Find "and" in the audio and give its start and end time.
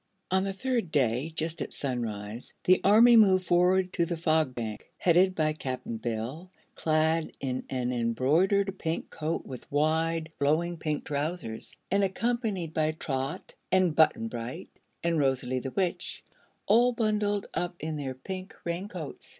11.91-12.03, 13.71-13.95, 15.03-15.19